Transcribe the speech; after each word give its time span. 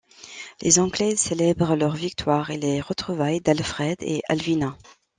Les 0.63 0.79
Anglais 0.79 1.15
célèbrent 1.15 1.75
leur 1.75 1.93
victoire 1.95 2.49
et 2.49 2.57
les 2.57 2.81
retrouvailles 2.81 3.39
d'Alfred 3.39 3.97
et 4.01 4.23
Alvina. 4.27 4.75